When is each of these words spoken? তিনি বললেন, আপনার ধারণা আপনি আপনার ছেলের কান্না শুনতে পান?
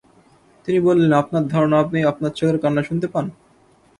তিনি 0.65 0.79
বললেন, 0.79 1.11
আপনার 1.13 1.43
ধারণা 1.47 1.77
আপনি 1.79 1.99
আপনার 2.11 2.31
ছেলের 2.37 2.57
কান্না 2.59 2.81
শুনতে 2.83 3.07
পান? 3.07 3.25